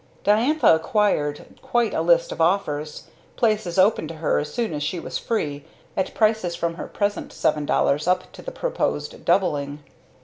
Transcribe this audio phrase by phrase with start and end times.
[0.23, 3.03] Diantha acquired quite a list of offers;
[3.35, 5.63] places open to her as soon as she was free;
[5.95, 9.83] at prices from her present seven dollars up to the proposed doubling.